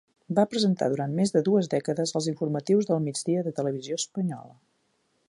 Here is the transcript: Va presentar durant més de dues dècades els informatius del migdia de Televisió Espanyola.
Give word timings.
Va 0.37 0.43
presentar 0.53 0.85
durant 0.93 1.13
més 1.19 1.33
de 1.35 1.43
dues 1.49 1.69
dècades 1.75 2.15
els 2.21 2.29
informatius 2.33 2.89
del 2.93 3.05
migdia 3.09 3.45
de 3.49 3.55
Televisió 3.61 4.03
Espanyola. 4.03 4.59